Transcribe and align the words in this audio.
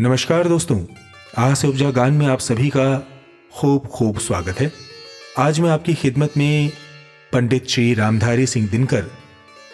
नमस्कार 0.00 0.48
दोस्तों, 0.48 0.78
आज 1.38 1.56
से 1.56 1.68
उपजा 1.68 1.90
गान 1.90 2.12
में 2.12 2.26
आप 2.26 2.38
सभी 2.38 2.68
का 2.68 2.84
खूब 3.52 3.86
खूब 3.86 4.18
स्वागत 4.18 4.60
है। 4.60 4.70
आज 5.38 5.60
मैं 5.60 5.70
आपकी 5.70 5.94
खिदमत 5.94 6.36
में 6.36 6.70
पंडित 7.32 7.66
श्री 7.68 7.92
रामधारी 7.94 8.46
सिंह 8.46 8.68
दिनकर 8.68 9.00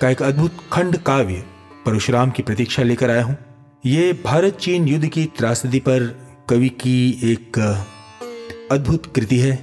का 0.00 0.08
एक 0.08 0.22
अद्भुत 0.22 0.56
खंड 0.72 0.96
काव्य 0.96 1.44
परशुराम 1.86 2.30
की 2.30 2.42
प्रतीक्षा 2.42 2.82
लेकर 2.82 3.10
आया 3.10 3.22
हूँ। 3.22 3.36
ये 3.86 4.12
भारत 4.24 4.56
चीन 4.56 4.88
युद्ध 4.88 5.06
की 5.06 5.24
त्रासदी 5.38 5.80
पर 5.80 6.08
कवि 6.50 6.68
की 6.80 7.08
एक 7.32 7.58
अद्भुत 8.72 9.06
कृति 9.14 9.38
है। 9.38 9.54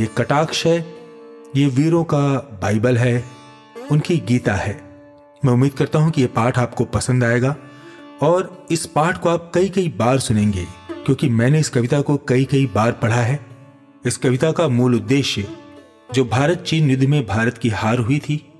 ये 0.00 0.08
कटाक्ष 0.18 0.66
है, 0.66 0.78
ये 1.56 1.66
वीरों 1.66 2.04
का 2.04 2.26
बाइबल 2.62 2.98
है, 2.98 3.24
उनकी 3.90 4.18
गीता 4.18 4.54
है। 4.54 4.80
मैं 5.42 5.52
उम्मीद 5.52 5.72
करता 5.72 5.98
हूँ 5.98 6.10
कि 6.10 6.20
ये 6.20 6.26
पाठ 6.26 6.58
आपको 6.58 6.84
पसंद 6.84 7.24
आएगा। 7.24 7.56
और 8.22 8.66
इस 8.70 8.86
पाठ 8.86 9.20
को 9.20 9.28
आप 9.28 9.50
कई 9.54 9.68
कई 9.68 9.88
बार 9.88 10.18
सुनेंगे, 10.18 10.64
क्योंकि 11.04 11.28
मैंने 11.28 11.60
इस 11.60 11.68
कविता 11.68 12.00
को 12.00 12.16
कई 12.28 12.44
कई 12.44 12.66
बार 12.66 12.92
पढ़ा 12.92 13.20
है। 13.22 13.46
इस 14.06 14.16
कविता 14.16 14.52
का 14.52 14.68
मूल 14.68 14.94
उद्देश्य, 14.94 15.46
जो 16.14 16.24
भारत 16.24 16.58
चीन 16.58 16.90
युद्ध 16.90 17.04
में 17.04 17.26
भारत 17.26 17.58
की 17.58 17.68
हार 17.68 17.98
हुई 17.98 18.18
थी, 18.18 18.52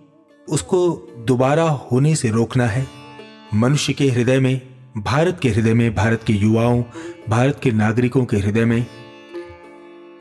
उसको 0.49 0.89
दोबारा 1.19 1.69
होने 1.93 2.15
से 2.17 2.31
रोकना 2.31 2.67
है। 2.67 2.87
मनुष्य 3.55 3.93
के 3.93 4.09
हृदय 4.09 4.41
में, 4.41 4.61
भारत 4.97 5.39
के 5.43 5.49
हृदय 5.49 5.75
में, 5.75 5.95
भारत 5.95 6.23
के 6.23 6.33
युवाओं, 6.33 6.83
भारत 7.29 7.61
के 7.63 7.71
नागरिकों 7.71 8.25
के 8.25 8.37
हृदय 8.37 8.65
में, 8.65 8.87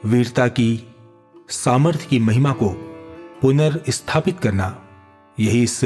वीरता 0.06 0.48
की, 0.48 0.84
सामर्थ्य 1.50 2.08
की 2.10 2.20
महिमा 2.20 2.52
को 2.52 2.70
पुनर्स्थापित 3.42 4.40
करना, 4.40 4.76
यही 5.40 5.64
इस 5.64 5.84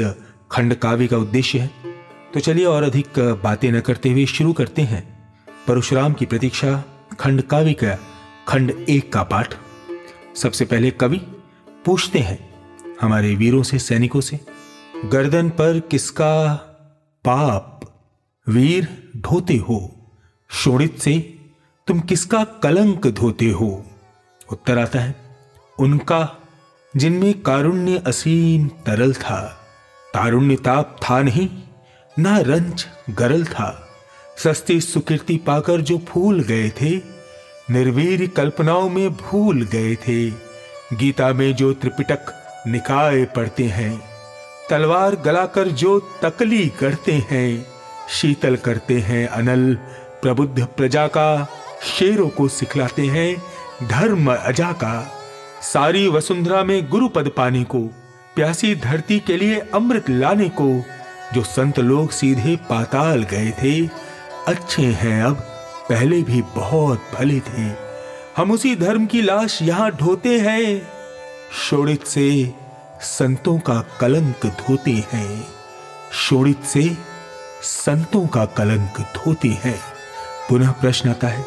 खंड 0.50 0.74
काव्य 0.74 1.06
का 1.06 1.16
उद्देश्य 1.16 1.58
है। 1.58 1.93
तो 2.34 2.40
चलिए 2.40 2.64
और 2.64 2.82
अधिक 2.82 3.18
बातें 3.18 3.72
न 3.72 3.80
करते 3.80 4.10
हुए 4.10 4.26
शुरू 4.26 4.52
करते 4.52 4.82
हैं। 4.82 5.34
परशुराम 5.68 6.12
की 6.12 6.26
प्रतीक्षा, 6.26 6.84
खंड 7.20 7.42
काव्य 7.42 7.72
का 7.72 7.98
खंड 8.48 8.70
एक 8.88 9.12
का 9.12 9.22
पाठ। 9.22 9.54
सबसे 10.36 10.64
पहले 10.64 10.90
कवि 10.90 11.18
पूछते 11.84 12.18
हैं 12.18 12.54
हमारे 13.00 13.34
वीरों 13.34 13.62
से, 13.62 13.78
सैनिकों 13.78 14.20
से, 14.20 14.40
गर्दन 15.04 15.48
पर 15.50 15.80
किसका 15.80 16.54
पाप 17.24 17.80
वीर 18.48 19.10
ढोते 19.16 19.56
हो? 19.56 19.94
शोणित 20.50 20.98
से 20.98 21.38
तुम 21.86 22.00
किसका 22.00 22.44
कलंक 22.44 23.06
धोते 23.06 23.50
हो? 23.50 23.86
उत्तर 24.52 24.78
आता 24.78 24.98
है, 24.98 25.14
उनका 25.78 26.36
जिनमें 26.96 27.42
कारुण्य 27.42 28.02
असीम 28.06 28.68
तरल 28.68 29.14
था। 29.14 29.60
तारुण्य 30.14 30.56
ताप 30.56 30.96
था 31.02 31.22
नहीं 31.22 31.48
ना 32.18 32.38
रंज 32.38 32.86
गरल 33.10 33.44
था। 33.44 33.88
सस्ती 34.44 34.80
सुकीर्ति 34.80 35.36
पाकर 35.36 35.80
जो 35.80 35.98
फूल 35.98 36.40
गए 36.40 36.68
थे, 36.68 36.90
निर्वीर 37.70 38.26
कल्पनाओं 38.36 38.88
में 38.88 39.10
भूल 39.10 39.62
गए 39.62 39.94
थे। 39.94 40.30
गीता 40.96 41.32
में 41.32 41.54
जो 41.54 41.72
त्रिपिटक 41.72 42.18
निकाय 42.66 43.24
पढ़ते 43.24 43.64
हैं, 43.64 44.00
तलवार 44.70 45.16
गलाकर 45.16 45.68
जो 45.68 45.98
तकली 46.22 46.68
करते 46.68 47.12
हैं, 47.12 47.66
शीतल 48.10 48.56
करते 48.56 48.98
हैं 48.98 49.26
अनल 49.28 49.74
प्रबुद्ध 50.22 50.64
प्रजा 50.64 51.06
का, 51.06 51.48
शेरों 51.98 52.28
को 52.28 52.48
सिखलाते 52.48 53.02
हैं 53.02 53.42
धर्म 53.88 54.34
अजा 54.34 54.72
का। 54.72 55.12
सारी 55.62 56.08
वसुंधरा 56.08 56.64
में 56.64 56.88
गुरु 56.88 57.08
पद 57.08 57.28
पाने 57.28 57.64
को, 57.64 57.80
प्यासी 58.34 58.74
धरती 58.74 59.18
के 59.18 59.36
लिए 59.36 59.58
अमृत 59.58 60.10
लाने 60.10 60.48
को 60.48 60.84
जो 61.32 61.42
संत 61.42 61.78
लोग 61.78 62.10
सीधे 62.10 62.56
पाताल 62.56 63.22
गए 63.22 63.50
थे, 63.50 63.86
अच्छे 64.46 64.82
हैं 64.82 65.22
अब, 65.22 65.34
पहले 65.88 66.22
भी 66.22 66.42
बहुत 66.42 67.02
भले 67.14 67.40
थे। 67.40 67.72
हम 68.36 68.50
उसी 68.50 68.76
धर्म 68.76 69.06
की 69.06 69.22
लाश 69.22 69.62
यहाँ 69.62 69.90
ढोते 69.90 70.38
हैं। 70.40 70.88
शोड़ित 71.70 72.06
से 72.06 72.52
संतों 73.00 73.58
का 73.58 73.84
कलंक 74.00 74.46
धोते 74.46 75.04
हैं। 75.12 75.46
शोड़ित 76.12 76.64
से 76.64 76.96
संतों 77.62 78.26
का 78.26 78.44
कलंक 78.44 79.00
धोते 79.00 79.48
हैं। 79.48 79.80
पुनः 80.48 80.70
प्रश्न 80.70 81.08
आता 81.08 81.28
है, 81.28 81.44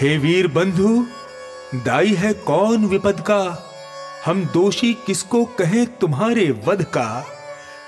हे 0.00 0.18
वीर 0.18 0.48
बंधु, 0.48 1.06
दाई 1.74 2.14
है 2.14 2.32
कौन 2.32 2.86
विपद 2.86 3.20
का? 3.20 3.68
हम 4.24 4.44
दोषी 4.44 4.94
किसको 5.06 5.44
कहें 5.44 5.86
तुम्हारे 5.86 6.62
वध 6.66 6.82
का? 6.82 7.38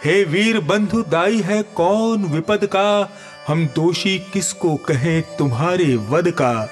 हे 0.04 0.24
वीर 0.24 0.60
बंधु 0.60 1.02
दाई 1.02 1.40
है 1.40 1.62
कौन 1.62 2.24
विपद 2.24 2.66
का? 2.66 3.10
हम 3.48 3.66
दोषी 3.66 4.18
किसको 4.32 4.76
कहें 4.76 5.36
तुम्हारे 5.36 5.96
वध 5.96 6.30
का? 6.30 6.68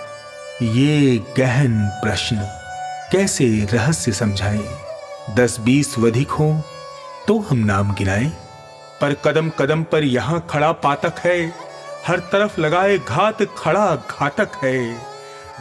ये 0.62 1.20
गहन 1.38 1.88
प्रश्न 2.02 2.36
कैसे 3.12 3.68
रहस्य 3.72 4.12
समझाएँ? 4.12 4.68
दस 5.34 5.60
बीस 5.60 5.98
वधिक 5.98 6.30
हो 6.30 6.62
तो 7.28 7.38
हम 7.38 7.58
नाम 7.58 7.94
गिनाएँ। 7.94 8.28
पर 9.00 9.14
कदम 9.14 9.50
कदम 9.50 9.82
पर 9.82 10.04
यहाँ 10.04 10.46
खड़ा 10.50 10.72
पातक 10.72 11.14
है। 11.18 11.52
हर 12.06 12.18
तरफ़ 12.18 12.60
लगाए 12.60 12.98
घात 12.98 13.42
खड़ा 13.58 13.96
घातक 13.96 14.50
है। 14.64 14.94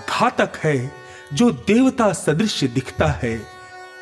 घातक 0.10 0.52
है 0.64 0.92
जो 1.34 1.52
देवता 1.52 2.14
सदृश 2.14 2.64
दिखता 2.64 3.08
है। 3.24 3.42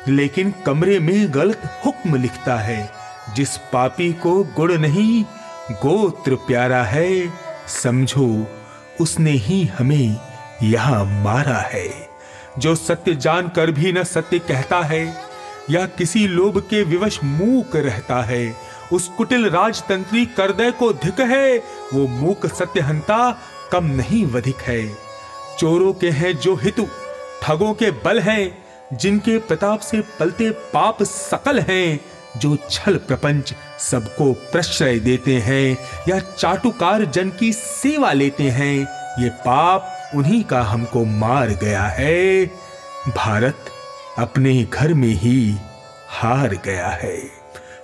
लेकिन 0.08 0.54
कमरे 0.66 0.98
में 0.98 1.34
गलत 1.34 1.82
हुक्म 1.86 2.22
लिखता 2.22 2.56
है। 2.56 2.99
जिस 3.36 3.56
पापी 3.56 4.12
को 4.12 4.44
गुड़ 4.44 4.72
नहीं, 4.72 5.24
गोत्र 5.70 6.34
प्यारा 6.34 6.82
है, 6.82 7.32
समझो, 7.82 8.46
उसने 9.00 9.30
ही 9.30 9.64
हमें 9.64 10.16
यहाँ 10.62 11.04
मारा 11.04 11.58
है। 11.58 12.10
जो 12.58 12.74
सत्य 12.74 13.14
जान 13.14 13.48
कर 13.48 13.70
भी 13.70 13.92
न 13.92 14.04
सत्य 14.04 14.38
कहता 14.38 14.80
है, 14.80 15.22
या 15.70 15.86
किसी 15.86 16.28
लोभ 16.28 16.58
के 16.58 16.82
विवश 16.82 17.20
मूक 17.24 17.76
रहता 17.76 18.22
है, 18.22 18.56
उस 18.92 19.08
कुटिल 19.08 19.50
राजतंत्री 19.50 20.26
करदय 20.26 20.70
को 20.70 20.92
धिक 20.92 21.20
है, 21.20 21.58
वो 21.94 22.06
मूक 22.06 22.46
सत्यहंता 22.46 23.38
कम 23.72 23.84
नहीं 23.84 24.26
वधिक 24.26 24.56
है। 24.56 24.94
चोरों 25.58 25.92
के 25.92 26.10
हैं 26.10 26.36
जो 26.36 26.54
हितु, 26.54 26.86
ठगों 27.42 27.74
के 27.74 27.90
बल 27.90 28.20
हैं, 28.20 28.64
जिनके 28.92 29.38
प्रताप 29.38 29.80
से 29.80 30.00
पलते 30.00 30.50
पाप 30.50 31.02
सकल 31.02 31.60
हैं 31.60 32.00
जो 32.36 32.56
छल 32.70 32.96
प्रपंच 32.96 33.54
सबको 33.78 34.32
प्रश्रय 34.32 34.98
देते 34.98 35.36
हैं 35.36 35.78
या 36.08 36.20
चाटुकार 36.20 37.04
जन 37.04 37.30
की 37.30 37.52
सेवा 37.52 38.12
लेते 38.12 38.44
हैं, 38.44 38.76
ये 39.22 39.28
पाप 39.28 40.10
उन्हीं 40.14 40.44
का 40.44 40.62
हमको 40.62 41.04
मार 41.04 41.48
गया 41.48 41.82
है। 41.82 42.46
भारत 43.16 43.64
अपने 44.18 44.64
घर 44.64 44.94
में 44.94 45.08
ही 45.08 45.56
हार 46.08 46.48
गया 46.64 46.88
है। 46.88 47.18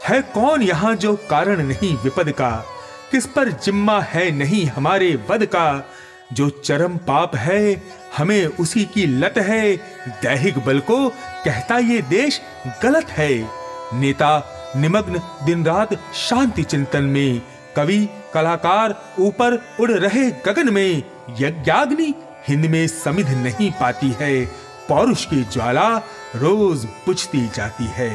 है 0.09 0.23
कौन 0.23 0.63
यहाँ 0.63 0.97
जो 0.97 1.17
कारण 1.17 1.67
नहीं 1.67 1.97
विपद 1.97 2.31
का? 2.31 2.65
किस 3.13 3.27
पर 3.27 3.49
जिम्मा 3.49 4.01
है 4.01 4.31
नहीं 4.31 4.67
हमारे 4.67 5.19
वध 5.31 5.47
का? 5.47 5.89
जो 6.33 6.51
चरम 6.51 6.97
पाप 6.97 7.37
है, 7.37 7.83
हमें 8.17 8.47
उसी 8.47 8.85
की 8.85 9.07
लत 9.07 9.35
है। 9.39 9.77
दैहिक 10.09 10.59
बल 10.59 10.79
को 10.79 11.09
कहता 11.45 11.79
ये 11.79 12.03
देश 12.03 12.41
गलत 12.83 13.09
है। 13.09 13.66
नेता, 13.95 14.53
निमग्न 14.77 15.21
दिन 15.45 15.65
रात 15.65 15.95
शांति 16.15 16.63
चिंतन 16.63 17.05
में, 17.05 17.43
कवि, 17.77 18.09
कलाकार 18.35 18.95
ऊपर 19.19 19.55
उड़ 19.81 19.91
रहे 19.91 20.31
गगन 20.31 20.73
में, 20.73 21.03
यज्ञाग्नि 21.39 22.15
हिंद 22.49 22.67
में 22.67 22.87
समिध 22.87 23.29
नहीं 23.29 23.71
पाती 23.71 24.11
है, 24.11 24.47
पौरुष 24.89 25.25
की 25.25 25.43
ज्वाला 25.45 25.97
रोज 26.37 26.85
बुझती 26.85 27.47
जाती 27.49 27.85
है। 27.85 28.11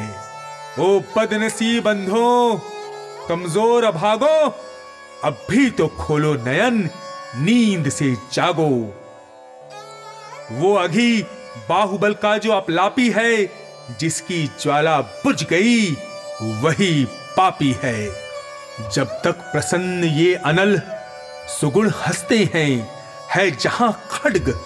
ओ 0.78 1.00
पदनसी 1.16 1.80
बंधो, 1.80 2.60
कमज़ोर 3.28 3.84
अभागो, 3.84 4.54
अब 5.24 5.46
भी 5.50 5.70
तो 5.70 5.88
खोलो 5.88 6.34
नयन, 6.34 6.90
नींद 7.36 7.88
से 7.88 8.16
जागो। 8.32 8.94
वो 10.52 10.74
अघी 10.74 11.22
बाहुबल 11.68 12.14
का 12.14 12.38
जो 12.38 12.52
अपलापी 12.52 13.10
है 13.10 13.61
जिसकी 14.00 14.50
ज्वाला 14.62 15.00
बुझ 15.00 15.44
गई, 15.44 15.92
वही 16.42 17.04
पापी 17.36 17.76
है। 17.82 18.10
जब 18.94 19.04
तक 19.04 19.32
प्रसन्न 19.32 20.04
ये 20.04 20.34
अनल 20.34 20.82
सुगुण 21.60 21.90
हँसते 21.90 22.50
हैं, 22.54 22.88
है 23.30 23.50
जहाँ 23.50 24.08
खड्ग, 24.10 24.60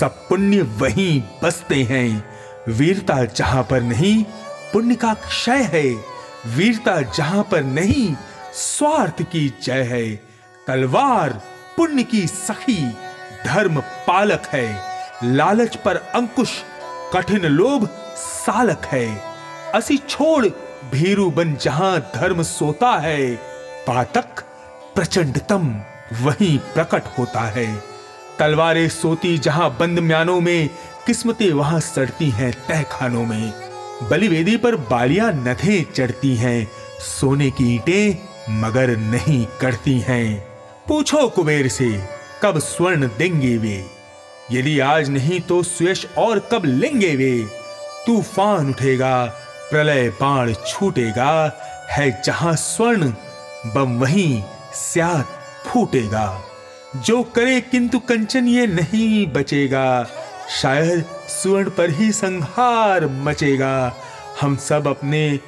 सब 0.00 0.28
पुण्य 0.28 0.62
वहीं 0.62 1.22
बसते 1.42 1.82
हैं। 1.82 2.24
वीरता 2.68 3.24
जहाँ 3.24 3.62
पर 3.70 3.80
नहीं, 3.80 4.24
पुण्य 4.72 4.94
का 4.94 5.14
क्षय 5.14 5.62
है। 5.62 6.04
वीरता 6.46 7.00
जहाँ 7.00 7.48
पर 7.50 7.62
नहीं, 7.62 8.16
स्वार्थ 8.54 9.22
की 9.22 9.54
जय 9.62 9.82
है। 9.82 10.16
तलवार 10.66 11.42
पुण्य 11.76 12.02
की 12.02 12.26
सखी, 12.26 12.92
धर्म 13.46 13.80
पालक 13.80 14.42
है। 14.52 14.82
लालच 15.24 15.76
पर 15.76 15.96
अंकुश 15.96 16.50
कठिन 17.12 17.46
लोभ 17.46 17.88
सालक 18.16 18.84
है। 18.84 19.22
असी 19.74 19.96
छोड़ 19.98 20.46
भीरु 20.92 21.30
बन 21.30 21.54
जहाँ 21.54 22.12
धर्म 22.14 22.42
सोता 22.42 22.98
है, 22.98 23.34
पातक 23.86 24.40
प्रचंडतम 24.94 25.82
वहीं 26.22 26.58
प्रकट 26.58 27.02
होता 27.18 27.40
है। 27.40 27.82
तलवारें 28.38 28.88
सोती 28.88 29.38
जहाँ 29.38 29.76
बंद 29.80 29.98
म्यानों 29.98 30.40
में, 30.40 30.70
किस्मतें 31.06 31.52
वहाँ 31.52 31.80
सड़ती 31.80 32.30
हैं 32.30 32.52
तह 32.68 32.82
खानों 32.82 33.24
में। 33.26 33.52
बलिवेदी 34.10 34.56
पर 34.56 34.76
बालियाँ 34.76 35.32
नथें 35.32 35.92
चढ़ती 35.92 36.36
हैं, 36.36 36.70
सोने 37.00 37.50
की 37.50 37.74
ईटें 37.74 38.60
मगर 38.60 38.96
नहीं 38.96 39.46
करती 39.60 39.98
हैं। 39.98 40.48
पूछो 40.88 41.28
कुबेर 41.28 41.68
से, 41.68 42.08
कब 42.42 42.58
स्वर्ण 42.58 43.08
देंगे 43.18 43.56
वे? 43.58 44.01
यदि 44.50 44.80
आज 44.80 45.08
नहीं 45.08 45.40
तो 45.40 45.62
सुयश 45.62 46.06
और 46.18 46.38
कब 46.38 46.64
लेंगे 46.64 47.16
वे? 47.16 47.46
तूफ़ान 48.06 48.70
उठेगा, 48.70 49.26
प्रलय 49.70 50.08
बाण 50.08 50.54
छूटेगा, 50.68 51.60
है 51.90 52.22
जहाँ 52.24 52.56
स्वर्ण, 52.56 53.12
बम 53.66 53.98
वहीं 53.98 54.42
स्यात 54.74 55.28
फूटेगा। 55.66 56.44
जो 56.96 57.22
करे 57.22 57.60
किंतु 57.60 57.98
कंचन 57.98 58.48
ये 58.48 58.66
नहीं 58.66 59.26
बचेगा, 59.26 60.06
शायद 60.62 61.04
स्वर्ण 61.28 61.70
पर 61.70 61.90
ही 61.90 62.12
संहार 62.12 63.06
मचेगा। 63.06 63.96
हम 64.40 64.56
सब 64.56 64.88
अपने, 64.88 65.40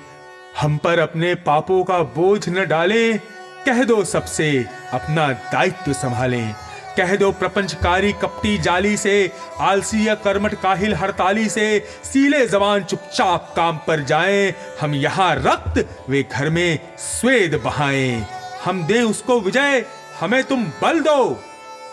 हम 0.61 0.76
पर 0.76 0.99
अपने 0.99 1.35
पापों 1.35 1.85
का 1.85 1.99
बोझ 1.99 2.49
न 2.49 2.67
डालें, 2.67 3.19
कह 3.67 3.85
दो 3.85 4.05
सबसे 4.05 4.67
अपना 4.93 5.32
दायित्व 5.32 5.93
संभालें। 5.93 6.55
कह 6.96 7.17
दो 7.17 7.32
प्रपंचकारी 7.32 8.12
कपटी 8.12 8.58
जाली 8.58 8.96
से 8.96 9.32
आलसी 9.61 10.08
या 10.08 10.14
कर्मठ 10.14 10.55
काहिल 10.55 10.94
हड़ताली 10.94 11.49
से, 11.49 11.88
सीले 12.05 12.46
जबान 12.46 12.85
चुपचाप 12.85 13.52
काम 13.56 13.79
पर 13.87 14.02
जाएँ, 14.02 14.55
हम 14.81 14.94
यहाँ 14.94 15.35
रक्त, 15.37 16.06
वे 16.08 16.23
घर 16.32 16.50
में 16.50 16.79
स्वेद 16.99 17.61
बहाएँ। 17.64 18.26
हम 18.64 18.87
दे 18.87 19.00
उसको 19.00 19.41
विजय, 19.41 19.85
हमें 20.20 20.44
तुम 20.44 20.64
बल 20.64 21.00
दो। 21.00 21.25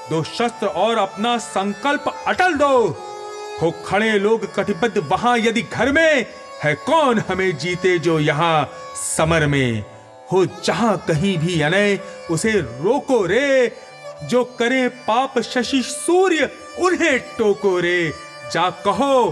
दो 0.09 0.23
शस्त्र 0.23 0.67
और 0.67 0.97
अपना 0.97 1.37
संकल्प 1.37 2.23
अटल 2.27 2.53
दो। 2.53 2.87
हो 3.61 3.71
खड़े 3.85 4.19
लोग 4.19 4.55
कटिबद्ध 4.55 4.97
वहाँ 4.97 5.37
यदि 5.37 5.61
घर 5.61 5.91
में, 5.91 6.25
है 6.63 6.75
कौन 6.75 7.19
हमें 7.19 7.57
जीते 7.57 7.99
जो 7.99 8.19
यहाँ 8.19 8.69
समर 9.17 9.47
में? 9.47 9.83
हो 10.31 10.45
जहाँ 10.45 10.97
कहीं 11.07 11.37
भी 11.37 11.61
अनय, 11.61 11.99
उसे 12.31 12.51
रोको 12.51 13.25
रे 13.25 13.67
जो 14.23 14.43
करे 14.43 14.87
पाप 14.87 15.39
शशि 15.39 15.81
सूर्य, 15.81 16.49
उन्हें 16.79 17.19
टोको 17.19 17.79
रे 17.79 18.13
जा 18.53 18.69
कहो, 18.69 19.29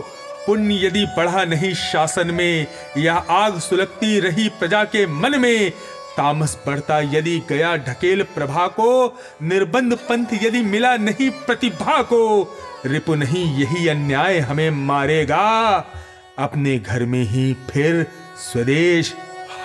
पुण्य 0.48 0.88
यदि 0.88 1.06
बढ़ा 1.06 1.46
नहीं 1.46 1.74
शासन 1.74 2.32
में, 2.32 2.68
या 2.98 3.16
आग 3.16 3.60
सुलगती 3.60 4.20
रही 4.20 4.50
प्रजा 4.50 4.84
के 4.84 5.08
मन 5.08 5.40
में, 5.40 5.72
तामस 6.18 6.58
बढ़ता 6.68 7.00
यदि 7.00 7.42
गया 7.50 7.76
ढकेल 7.76 8.24
प्रभा 8.24 8.68
को, 8.68 9.20
निर्बंध 9.44 9.94
पंथ 9.94 10.26
यदि 10.34 10.62
मिला 10.62 10.98
नहीं 10.98 11.30
प्रतिभा 11.30 12.02
को, 12.02 12.56
रिपु 12.86 13.16
नहीं 13.16 13.58
यही 13.58 13.88
अन्याय 13.88 14.40
हमें 14.40 14.70
मारेगा। 14.70 15.76
अपने 16.40 16.80
घर 16.80 17.04
में 17.04 17.24
ही 17.24 17.54
फिर 17.54 18.08
स्वदेश 18.52 19.14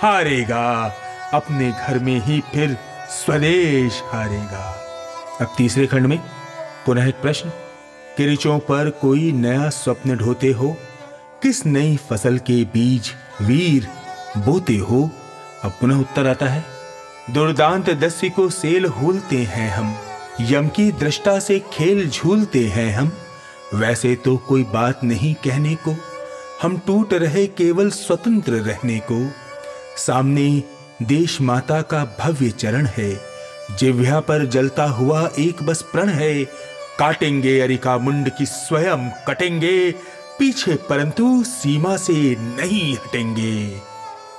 हारेगा। 0.01 0.95
अपने 1.33 1.71
घर 1.71 1.99
में 1.99 2.21
ही 2.21 2.39
फिर 2.39 2.77
स्वदेश 3.09 4.01
हारेगा। 4.05 4.84
अब 5.41 5.53
तीसरे 5.57 5.85
खंड 5.87 6.05
में 6.05 6.17
पुनः 6.85 7.07
एक 7.07 7.15
प्रश्न। 7.15 7.49
किरिचों 8.17 8.59
पर 8.59 8.89
कोई 8.89 9.31
नया 9.31 9.69
स्वप्न 9.69 10.15
ढोते 10.17 10.51
हो? 10.51 10.77
किस 11.43 11.65
नई 11.65 11.95
फ़सल 12.09 12.37
के 12.37 12.63
बीज 12.63 13.11
वीर 13.41 13.87
बोते 14.37 14.77
हो? 14.77 15.09
अब 15.63 15.71
पुनः 15.71 15.99
उत्तर 15.99 16.27
आता 16.27 16.45
है, 16.45 16.63
दुर्दांत 17.31 17.89
दस्यु 17.89 18.29
को 18.29 18.49
सेल 18.49 18.85
होलते 18.85 19.37
हैं 19.37 19.69
हम, 19.71 19.95
यम 20.41 20.67
की 20.67 20.91
दृष्टा 20.91 21.39
से 21.39 21.59
खेल 21.73 22.09
झूलते 22.09 22.65
हैं 22.67 22.95
हम। 22.95 23.11
वैसे 23.73 24.15
तो 24.15 24.37
कोई 24.37 24.63
बात 24.63 25.03
नहीं 25.03 25.33
कहने 25.35 25.75
को, 25.75 25.95
हम 26.61 26.77
टूट 26.77 27.13
रहे 27.13 27.47
केवल 27.47 27.89
स्वतंत्र 27.89 28.51
रहने 28.51 28.99
को। 29.11 29.25
सामने 29.97 30.63
देश 31.03 31.39
माता 31.41 31.81
का 31.81 32.03
भव्य 32.19 32.49
चरण 32.49 32.85
है 32.87 33.13
जिव्या 33.71 34.19
पर 34.19 34.45
जलता 34.45 34.83
हुआ 34.83 35.29
एक 35.39 35.63
बस 35.63 35.81
प्रण 35.81 36.09
है। 36.09 36.45
काटेंगे 36.99 37.59
अरिका 37.59 37.97
मुंड 37.97 38.29
की 38.29 38.45
स्वयं, 38.45 39.09
कटेंगे। 39.09 39.91
पीछे 40.39 40.75
परंतु 40.75 41.43
सीमा 41.43 41.97
से 41.97 42.35
नहीं 42.39 42.93
हटेंगे। 42.93 43.79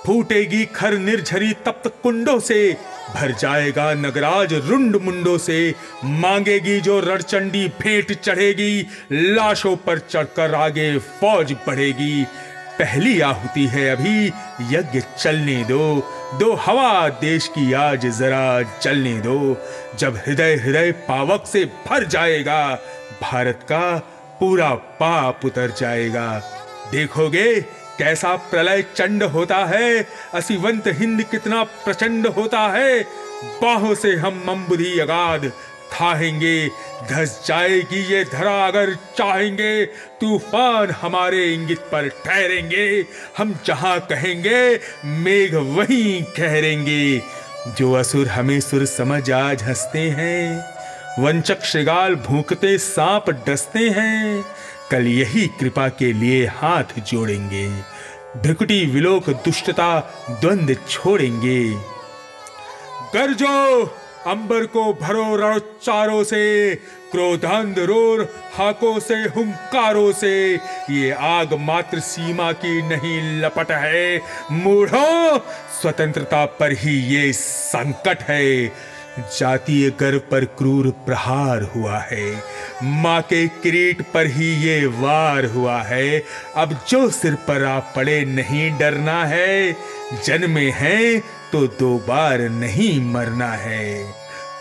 फूटेगी 0.07 0.65
खर 0.65 0.99
निर्झरी 0.99 1.53
तप्त 1.53 2.01
कुंडों 2.03 2.41
से, 2.41 2.77
भर 3.15 3.33
जाएगा 3.33 3.95
नगराज 3.95 4.55
रुंड 4.55 4.97
मुंडों 4.97 5.39
से। 5.39 5.75
मांगेगी 6.05 6.81
जो 6.81 7.01
रणचंडी 7.01 7.69
भेंट 7.69 8.13
चढ़ेगी, 8.13 8.87
लाशों 9.13 9.77
पर 9.77 9.99
चढ़कर 9.99 10.55
आगे 10.55 10.99
फौज 10.99 11.53
बढ़ेगी। 11.53 12.25
पहली 12.79 13.21
आहुति 13.21 13.67
है 13.67 13.97
अभी, 13.97 14.27
यज्ञ 14.77 15.03
चलने 15.23 15.65
दो। 15.65 16.13
दो 16.35 16.55
हवा 16.55 17.09
देश 17.09 17.49
की 17.49 17.73
आज 17.73 18.07
जरा 18.07 18.63
चलने 18.63 19.21
दो। 19.21 19.57
जब 19.99 20.17
हृदय 20.17 20.55
हृदय 20.55 20.93
पावक 20.93 21.45
से 21.47 21.65
भर 21.65 22.05
जाएगा, 22.05 22.79
भारत 23.23 23.61
का 23.63 23.99
पूरा 24.41 24.75
पाप 24.75 25.41
उतर 25.45 25.71
जाएगा। 25.71 26.39
देखोगे 26.93 27.61
कैसा 27.99 28.37
प्रलय 28.37 28.83
चंड 28.83 29.23
होता 29.23 29.57
है, 29.57 30.07
असीवंत 30.35 30.83
हिंद 30.87 31.23
कितना 31.23 31.65
प्रचंड 31.65 32.27
होता 32.27 32.61
है। 32.61 33.03
बाहों 33.63 33.95
से 33.95 34.17
हम 34.17 34.67
अगाध 35.01 35.53
खाएँगे। 35.97 36.69
धस 37.11 37.45
जाएगी 37.47 38.05
ये 38.05 38.25
धरा 38.25 38.67
अगर 38.67 38.95
चाहेंगे, 38.95 39.87
तूफ़ान 39.87 40.91
हमारे 40.91 41.55
इंगित 41.55 41.79
पर 41.79 42.09
ठहरेंगे। 42.09 43.07
हम 43.39 43.59
जहाँ 43.67 44.01
कहेंगे, 44.01 44.81
मेघ 45.05 45.55
वहीं 45.55 46.23
ठहरेंगे। 46.23 47.23
जो 47.69 47.93
असुर 47.93 48.29
हमें 48.29 48.61
सुर 48.61 48.87
समझ 48.87 49.31
आज 49.31 49.63
हँसते 49.63 49.99
हैं, 49.99 50.65
वंचक 51.23 51.65
श्रृगाल 51.65 52.15
भूखते 52.15 52.79
सांप 52.79 53.31
डसते 53.31 53.89
हैं। 53.91 54.45
कल 54.91 55.07
यही 55.07 55.47
कृपा 55.47 55.89
के 55.89 56.13
लिए 56.13 56.47
हाथ 56.47 57.01
जोड़ेंगे। 57.01 57.69
भ्रिकुटी 58.37 58.87
विलोक 58.87 59.31
दुष्टता 59.31 60.01
द्वंद 60.31 60.77
छोड़ेंगे। 60.91 61.73
गरजो! 63.15 63.85
अंबर 64.27 64.67
को 64.67 64.93
भरो 64.93 65.37
रणोच्चारों 65.37 66.25
से 66.25 66.75
क्रोधांध 67.13 67.79
रोर 67.79 68.23
हाकों 68.55 69.01
से, 69.01 69.15
हुंकारों 69.15 70.13
से। 70.13 70.55
ये 70.91 71.11
आग 71.11 71.55
मात्र 71.55 72.01
सीमा 72.01 72.53
की 72.53 72.83
नहीं 72.83 73.41
लपट 73.41 73.71
है। 73.71 74.21
मूढ़ो, 74.53 75.39
स्वतंत्रता 75.81 76.45
पर 76.47 76.73
ही 76.73 76.99
ये 76.99 77.33
संकट 77.33 78.23
है। 78.23 78.67
जातीय 79.19 79.91
गर्व 79.91 80.19
पर 80.19 80.45
क्रूर 80.45 80.91
प्रहार 80.91 81.63
हुआ 81.63 81.99
है। 81.99 82.43
माँ 82.83 83.23
के 83.23 83.49
किरीट 83.49 84.03
पर 84.03 84.27
ही 84.27 84.55
ये 84.55 84.87
वार 84.87 85.45
हुआ 85.45 85.83
है। 85.83 86.25
अब 86.57 86.81
जो 86.89 87.11
सिर 87.11 87.35
पर 87.35 87.65
आ 87.65 87.79
पड़े 87.79 88.25
नहीं 88.25 88.79
डरना 88.79 89.25
है। 89.25 89.77
जन्मे 90.25 90.71
हैं 90.71 91.23
तो 91.53 91.67
दो 91.67 91.99
बार 91.99 92.39
नहीं 92.39 93.01
मरना 93.01 93.53
है। 93.53 94.05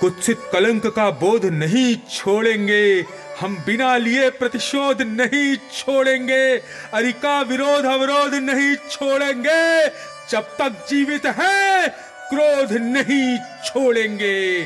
कुत्सित 0.02 0.40
कलंक 0.54 0.88
का 0.88 1.10
बोध 1.10 1.46
नहीं 1.46 1.98
छोड़ेंगे। 2.12 3.06
हम 3.40 3.64
बिना 3.66 3.98
लिए 3.98 4.30
प्रतिशोध 4.30 5.02
नहीं 5.02 5.56
छोड़ेंगे। 5.56 6.58
अरिका 6.94 7.42
विरोध 7.42 7.86
अवरोध 7.86 8.34
नहीं 8.34 8.76
छोड़ेंगे। 8.76 9.88
जब 10.32 10.42
तक 10.42 10.86
जीवित 10.90 11.26
है, 11.26 11.88
क्रोध 12.34 12.74
नहीं 12.74 13.38
छोड़ेंगे। 13.66 14.66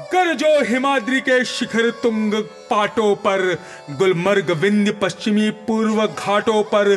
गरजो 0.00 0.64
हिमाद्री 0.64 1.20
के 1.20 1.44
शिखर 1.44 1.90
तुंग 1.90 2.34
पाटों 2.70 3.14
पर, 3.16 3.58
गुलमर्ग 3.90 4.50
विंध्य 4.50 4.92
पश्चिमी 4.92 5.50
पूर्व 5.50 6.06
घाटों 6.06 6.62
पर, 6.62 6.88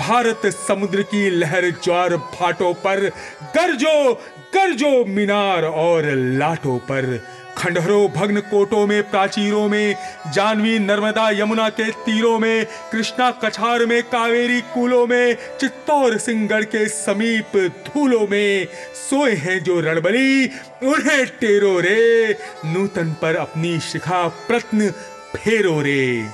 भारत 0.00 0.46
समुद्र 0.46 1.02
की 1.02 1.30
लहर 1.30 1.70
ज्वार 1.84 2.16
भाटों 2.16 2.74
पर, 2.74 3.10
गरजो 3.42 4.22
गरजो 4.54 5.04
मीनार 5.04 5.64
और 5.64 6.04
लाटों 6.14 6.78
पर 6.78 7.24
खंडहरों, 7.58 8.08
भग्न 8.08 8.40
कोटों 8.40 8.86
में, 8.86 9.10
प्राचीरों 9.10 9.68
में, 9.68 9.96
जानवी 10.34 10.78
नर्मदा 10.78 11.30
यमुना 11.30 11.68
के 11.68 11.90
तीरों 11.90 12.38
में, 12.38 12.66
कृष्णा 12.92 13.30
कछार 13.30 13.86
में, 13.86 14.02
कावेरी 14.02 14.60
कूलों 14.60 15.06
में, 15.06 15.36
चित्तौर 15.60 16.18
सिंगड़ 16.18 16.64
के 16.64 16.86
समीप 16.88 17.56
धूलों 17.56 18.26
में 18.30 18.66
सोए 19.10 19.32
हैं 19.34 19.64
जो 19.64 19.80
रणबली, 19.80 20.46
उन्हें 20.82 21.26
टेरो 21.26 21.80
रे। 21.80 22.36
नूतन 22.64 23.16
पर 23.22 23.36
अपनी 23.36 23.80
शिखा 23.80 24.28
प्रत्न 24.28 24.90
फेरो 25.36 25.80
रे। 25.80 26.24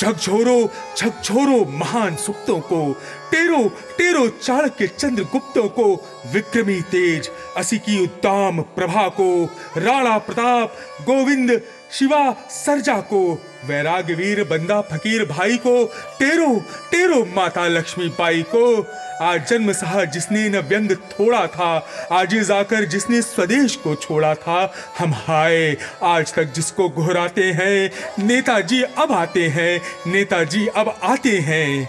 झकझोरो 0.00 0.70
झकझोरो 0.96 1.64
महान 1.70 2.16
सुप्तों 2.16 2.60
को, 2.60 2.92
टेरो 3.30 3.68
टेरो 3.68 4.28
चाणक्य 4.28 4.86
चंद्र 4.86 5.22
गुप्तों 5.22 5.68
को, 5.68 6.04
विक्रमी 6.32 6.80
तेज 6.80 7.30
असी 7.56 7.78
की 7.78 8.02
उत्तम 8.02 8.64
प्रभा 8.76 9.08
को, 9.08 9.44
राणा 9.76 10.18
प्रताप, 10.18 10.74
गोविंद, 11.02 11.60
शिवा 11.92 12.32
सरजा 12.50 13.00
को 13.00 13.42
वैराग्य 13.64 14.14
वीर 14.14 14.44
बंदा 14.44 14.80
फकीर 14.80 15.24
भाई 15.24 15.56
को, 15.56 15.84
टेरो 16.18 16.54
टेरो 16.90 17.24
माता 17.24 17.66
लक्ष्मी 17.68 18.08
बाई 18.08 18.42
को 18.42 18.86
आज 19.22 19.46
जन्म 19.48 19.72
सहा 19.72 20.04
जिसने 20.04 20.48
न 20.48 20.58
व्यंग 20.58 20.90
थोड़ा 20.90 21.46
था, 21.46 21.86
आज 22.12 22.34
जाकर 22.34 22.84
जिसने 22.84 23.22
स्वदेश 23.22 23.76
को 23.76 23.94
छोड़ा 23.94 24.34
था। 24.34 24.72
हम 24.98 25.14
हाय, 25.14 25.76
आज 26.02 26.34
तक 26.34 26.44
जिसको 26.44 26.88
घोराते 26.88 27.44
हैं, 27.44 27.90
नेताजी 28.24 28.82
अब 28.82 29.12
आते 29.12 29.48
हैं, 29.48 29.80
नेताजी 30.06 30.66
अब 30.66 30.94
आते 31.02 31.38
हैं। 31.38 31.88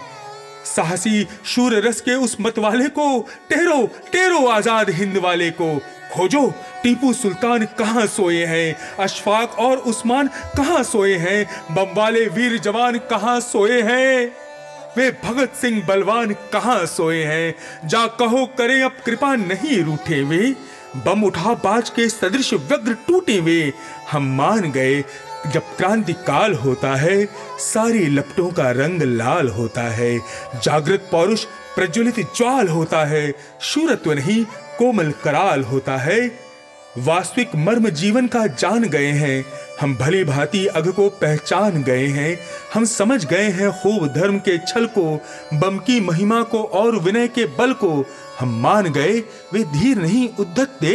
साहसी 0.64 1.28
शूर 1.46 1.74
रस 1.74 2.00
के 2.00 2.14
उस 2.14 2.36
मत 2.40 2.58
वाले 2.58 2.88
को, 2.88 3.28
टेरो 3.48 3.86
टेरो 4.12 4.46
आज़ाद 4.46 4.90
हिंद 4.90 5.16
वाले 5.16 5.50
को। 5.50 5.78
खोजो, 6.14 6.46
टीपू 6.82 7.12
सुल्तान 7.12 7.64
कहाँ 7.78 8.06
सोए 8.06 8.44
हैं, 8.44 8.76
अशफाक 8.98 9.58
और 9.58 9.76
उस्मान 9.76 10.28
कहाँ 10.56 10.82
सोए 10.82 11.14
हैं, 11.14 11.46
बम 11.70 11.94
वाले 11.94 12.26
वीर 12.26 12.58
जवान 12.58 12.98
कहाँ 12.98 13.40
सोए 13.40 13.82
हैं? 13.82 14.49
वे 14.96 15.10
भगत 15.24 15.52
सिंह 15.60 15.86
बलवान 15.86 16.32
कहाँ 16.32 16.86
सोए 16.86 17.24
हैं? 17.24 17.54
जा 17.88 18.06
कहो, 18.06 18.46
करे 18.46 18.82
अब 18.82 18.96
कृपा 19.06 19.34
नहीं 19.34 19.82
रूठे 19.82 20.22
वे। 20.22 20.56
बम 20.96 21.24
उठा 21.24 21.54
बाज 21.54 21.90
के 21.90 22.08
सदृश 22.08 22.54
व्यग्र 22.54 22.92
टूटे 22.92 23.40
वे। 23.40 23.72
हम 24.10 24.36
मान 24.36 24.60
गए, 24.60 25.04
जब 25.52 25.62
क्रांति 25.76 26.12
काल 26.12 26.54
होता 26.54 26.94
है, 26.94 27.28
सारी 27.58 28.06
लपटों 28.06 28.50
का 28.50 28.70
रंग 28.70 29.02
लाल 29.02 29.48
होता 29.48 29.82
है। 29.82 30.18
जागृत 30.62 31.08
पौरुष 31.12 31.44
प्रज्वलित 31.44 32.20
ज्वाल 32.20 32.68
होता 32.68 33.04
है, 33.04 33.34
शूरत्व 33.60 34.12
नहीं, 34.12 34.44
कोमल 34.78 35.10
कराल 35.10 35.62
होता 35.62 35.96
है। 35.96 36.49
वास्तविक 36.98 37.50
मर्म 37.56 37.88
जीवन 37.88 38.26
का 38.26 38.46
जान 38.46 38.84
गए 38.84 39.06
हैं। 39.06 39.44
हम 39.80 39.96
भली 39.96 40.24
भांति 40.24 40.66
अग 40.66 40.92
को 40.92 41.08
पहचान 41.08 41.82
गए 41.82 42.06
हैं। 42.06 42.38
हम 42.74 42.84
समझ 42.84 43.26
गए 43.26 43.44
हैं 43.44 43.70
खूब 43.72 44.08
धर्म 44.08 44.38
के 44.38 44.58
छल 44.58 44.86
को, 44.86 45.22
बम 45.54 45.78
की 45.78 46.00
महिमा 46.00 46.42
को 46.42 46.62
और 46.62 46.96
विनय 46.96 47.28
के 47.28 47.44
बल 47.44 47.72
को। 47.72 48.06
हम 48.40 48.60
मान 48.60 48.92
गए, 48.92 49.22
वे 49.52 49.64
धीर 49.64 49.96
नहीं 49.96 50.28
उद्धत 50.40 50.78
थे। 50.82 50.94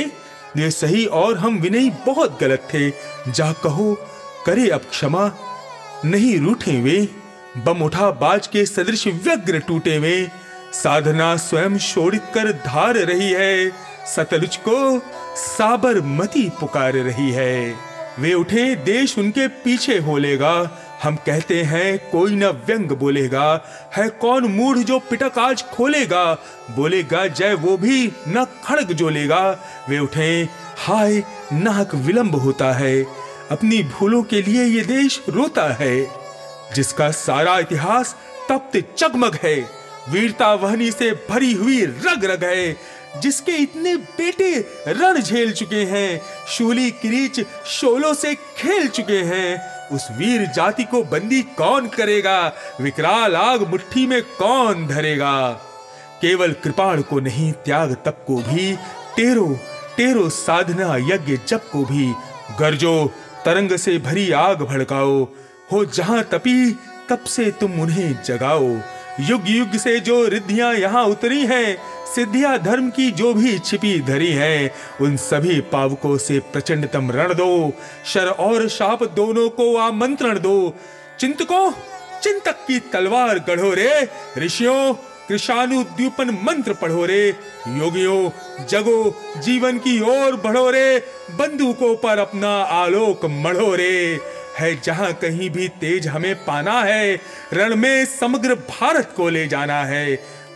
ये 0.57 0.71
सही 0.71 1.05
और 1.05 1.37
हम 1.37 1.57
विनयी 1.57 1.89
बहुत 1.89 2.37
गलत 2.41 2.67
थे। 2.73 2.89
जा 3.31 3.51
कहो, 3.51 4.07
करे 4.45 4.69
अब 4.69 4.81
क्षमा, 4.89 5.31
नहीं 6.05 6.39
रूठे 6.39 6.81
वे। 6.81 7.09
बम 7.57 7.81
उठा 7.81 8.11
बाज 8.11 8.47
के 8.47 8.65
सदृश 8.65 9.07
व्यग्र 9.07 9.59
टूटे 9.59 9.99
वे। 9.99 10.29
साधना 10.73 11.35
स्वयं 11.35 11.77
शोड़ित 11.77 12.23
कर 12.33 12.51
धार 12.51 12.95
रही 12.95 13.31
है। 13.31 13.85
सतलुज 14.07 14.55
को 14.55 14.99
साबरमती 15.35 16.49
पुकार 16.49 16.93
रही 16.93 17.31
है। 17.31 17.75
वे 18.19 18.33
उठे, 18.33 18.75
देश 18.75 19.17
उनके 19.17 19.47
पीछे 19.47 19.97
होलेगा। 19.97 20.81
हम 21.03 21.15
कहते 21.15 21.63
हैं, 21.63 22.09
कोई 22.11 22.35
न 22.35 22.45
व्यंग 22.45 22.89
बोलेगा। 22.91 23.65
है 23.95 24.09
कौन 24.09 24.43
मूढ़ 24.43 24.77
जो 24.77 24.99
पिटक 24.99 25.31
आज 25.39 25.63
खोलेगा? 25.63 26.33
बोलेगा, 26.75 27.27
जय 27.27 27.53
वो 27.53 27.77
भी 27.77 28.11
न 28.27 28.47
खड़ग 28.65 28.91
जोलेगा। 28.91 29.59
वे 29.89 29.99
उठे, 29.99 30.49
हाय, 30.77 31.23
नाहक 31.53 31.95
विलंब 31.95 32.35
होता 32.35 32.73
है। 32.73 33.03
अपनी 33.51 33.83
भूलों 33.83 34.23
के 34.23 34.41
लिए 34.41 34.63
ये 34.63 34.81
देश 34.81 35.21
रोता 35.29 35.73
है। 35.73 36.07
जिसका 36.75 37.11
सारा 37.11 37.59
इतिहास 37.59 38.15
तप्त 38.49 38.95
चगमग 38.97 39.37
है। 39.43 39.69
वीरता 40.09 40.53
वहनी 40.53 40.91
से 40.91 41.11
भरी 41.29 41.53
हुई 41.53 41.85
रग 41.85 42.21
रग 42.23 42.43
है। 42.43 42.94
जिसके 43.21 43.51
इतने 43.51 43.95
बेटे 43.95 44.65
रण 44.87 45.21
झेल 45.21 45.53
चुके 45.53 45.83
हैं, 45.83 46.21
शूली 46.47 46.91
किरीच 46.91 47.45
शोलों 47.65 48.13
से 48.13 48.35
खेल 48.35 48.87
चुके 48.87 49.17
हैं, 49.17 49.75
उस 49.89 50.07
वीर 50.11 50.45
जाति 50.45 50.83
को 50.83 51.03
बंदी 51.03 51.41
कौन 51.41 51.87
करेगा? 51.87 52.53
विकराल 52.81 53.35
आग 53.35 53.67
मुट्ठी 53.67 54.07
में 54.07 54.21
कौन 54.21 54.87
धरेगा? 54.87 55.51
केवल 56.21 56.51
कृपाण 56.51 57.01
को 57.01 57.19
नहीं, 57.19 57.51
त्याग 57.51 57.97
तप 58.05 58.23
को 58.27 58.35
भी, 58.35 58.75
टेरो 59.15 59.59
टेरो 59.97 60.29
साधना 60.29 61.15
यज्ञ 61.15 61.39
जप 61.47 61.69
को 61.71 61.85
भी। 61.85 62.13
गर्जो, 62.59 63.11
तरंग 63.45 63.71
से 63.71 63.97
भरी 63.97 64.31
आग 64.31 64.61
भड़काओ, 64.61 65.27
हो 65.71 65.85
जहाँ 65.85 66.23
तपी 66.23 66.71
तब 67.09 67.19
से 67.19 67.51
तुम 67.51 67.81
उन्हें 67.81 68.23
जगाओ। 68.23 68.77
युग 69.19 69.41
युग 69.45 69.77
से 69.77 69.99
जो 69.99 70.27
रिद्धियाँ 70.27 70.75
यहाँ 70.75 71.05
उतरी 71.05 71.45
हैं, 71.45 71.77
सिद्धिया 72.15 72.57
धर्म 72.57 72.89
की 72.89 73.11
जो 73.11 73.33
भी 73.33 73.59
छिपी 73.59 73.99
धरी 73.99 74.31
है, 74.31 74.73
उन 75.01 75.17
सभी 75.17 75.61
पावकों 75.61 76.17
से 76.17 76.39
प्रचंडतम 76.39 77.11
रण 77.11 77.33
दो। 77.33 77.73
शर 78.05 78.27
और 78.27 78.69
शाप 78.69 79.03
दोनों 79.03 79.49
को 79.49 79.77
आमंत्रण 79.77 80.39
दो। 80.39 80.75
चिंतको, 81.19 81.71
चिंतक 82.23 82.55
की 82.67 82.79
तलवार 82.79 83.39
गढ़ो 83.39 83.73
रे। 83.73 84.07
ऋषियों 84.37 84.93
कृषाणु 85.29 85.83
द्वीपन 85.83 86.29
मंत्र 86.43 86.73
पढ़ो 86.73 87.05
रे। 87.05 87.29
योगियों, 87.67 88.29
जगो, 88.65 89.15
जीवन 89.37 89.77
की 89.77 90.01
ओर 90.01 90.35
बढ़ो 90.35 90.69
रे। 90.69 90.99
बंदूकों 91.31 91.95
पर 91.95 92.19
अपना 92.19 92.63
आलोक 92.63 93.25
मढ़ो 93.25 93.75
रे। 93.75 94.19
है 94.59 94.81
जहाँ 94.81 95.13
कहीं 95.13 95.49
भी 95.49 95.67
तेज 95.67 96.07
हमें 96.07 96.35
पाना 96.35 96.81
है। 96.81 97.15
रण 97.53 97.75
में 97.75 98.05
समग्र 98.05 98.55
भारत 98.55 99.13
को 99.17 99.29
ले 99.29 99.47
जाना 99.47 99.83
है। 99.83 100.15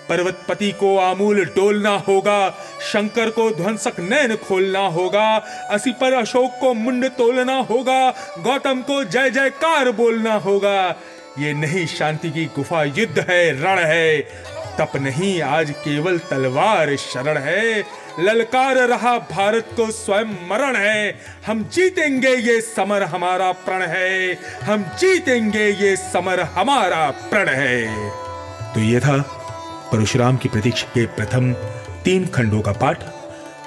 पर्वतपति 0.10 0.72
को 0.72 0.98
आमूल 0.98 1.46
डोलना 1.46 1.90
होगा। 1.90 2.50
शंकर 2.82 3.30
को 3.30 3.52
ध्वंसक 3.52 4.00
नैन 4.00 4.36
खोलना 4.36 4.80
होगा। 4.80 5.36
असी 5.70 5.92
पर 5.92 6.14
अशोक 6.14 6.52
को 6.62 6.74
मुंड 6.74 7.06
तोलना 7.06 7.58
होगा। 7.58 8.10
गौतम 8.40 8.82
को 8.82 9.04
जय 9.04 9.30
जयकार 9.30 9.92
बोलना 9.92 10.34
होगा। 10.34 10.96
ये 11.40 11.54
नहीं 11.54 11.88
शांति 11.88 12.30
की 12.30 12.46
गुफा 12.46 12.84
युद्ध 12.84 13.26
है, 13.30 13.62
रण 13.62 13.80
है। 13.80 14.28
तप 14.80 14.92
नहीं, 14.96 15.42
आज 15.42 15.72
केवल 15.72 16.18
तलवार 16.18 16.96
शरण 16.96 17.38
है। 17.38 17.80
ललकार 18.20 18.76
रहा 18.76 19.18
भारत 19.18 19.68
को 19.76 19.92
स्वयं 19.92 20.26
मरण 20.26 20.76
है। 20.76 21.20
हम 21.48 21.70
जीतेंगे 21.74 22.36
ये 22.36 22.62
समर 22.62 23.04
हमारा 23.04 23.52
प्रण 23.52 23.82
है। 23.82 24.34
हम 24.64 24.84
जीतेंगे 25.00 25.68
ये 25.70 25.96
समर 25.96 26.40
हमारा 26.40 27.12
प्रण 27.12 27.50
है। 27.50 28.10
तो 28.74 28.80
ये 28.80 29.00
था 29.00 29.18
परशुराम 29.92 30.38
की 30.38 30.50
प्रतीक्षा 30.50 30.88
के 30.88 31.06
प्रथम 31.06 31.54
तीन 32.06 32.26
खंडों 32.26 32.62
का 32.62 32.72
पाठ। 32.72 33.19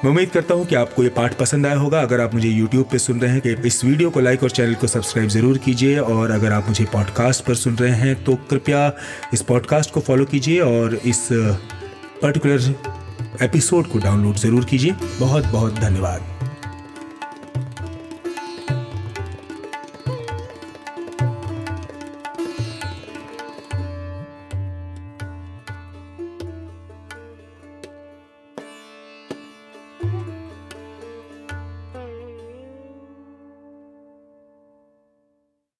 मैं 0.04 0.10
उम्मीद 0.10 0.30
करता 0.30 0.54
हूँ 0.54 0.64
कि 0.66 0.74
आपको 0.74 1.02
ये 1.02 1.08
पाठ 1.08 1.34
पसंद 1.38 1.66
आया 1.66 1.76
होगा। 1.78 2.00
अगर 2.02 2.20
आप 2.20 2.34
मुझे 2.34 2.48
यूट्यूब 2.48 2.86
पर 2.92 2.98
सुन 2.98 3.20
रहे 3.20 3.30
हैं 3.32 3.40
कि 3.40 3.68
इस 3.68 3.84
वीडियो 3.84 4.10
को 4.10 4.20
लाइक 4.20 4.42
और 4.42 4.50
चैनल 4.50 4.74
को 4.74 4.86
सब्सक्राइब 4.86 5.28
ज़रूर 5.30 5.58
कीजिए। 5.58 5.98
और 5.98 6.30
अगर 6.30 6.52
आप 6.52 6.68
मुझे 6.68 6.84
पॉडकास्ट 6.92 7.44
पर 7.44 7.54
सुन 7.54 7.76
रहे 7.76 7.94
हैं 7.98 8.24
तो 8.24 8.34
कृपया 8.50 8.92
इस 9.34 9.42
पॉडकास्ट 9.42 9.90
को 9.90 10.00
फॉलो 10.00 10.24
कीजिए 10.24 10.60
और 10.60 10.94
इस 10.94 11.28
पर्टिकुलर 12.22 12.74
एपिसोड 13.42 13.86
को 13.86 13.98
डाउनलोड 13.98 14.36
ज़रूर 14.36 14.64
कीजिए। 14.64 14.92
बहुत 15.20 15.46
बहुत 15.46 15.78
धन्यवाद। 15.80 16.41